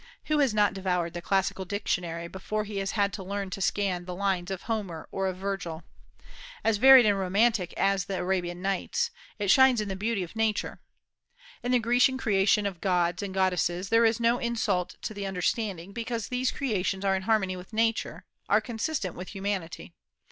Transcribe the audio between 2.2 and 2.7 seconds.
before